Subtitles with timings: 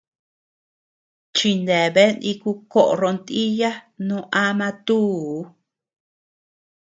[1.35, 3.71] Chineabea niku koʼo rontiya
[4.07, 5.39] no ama túu.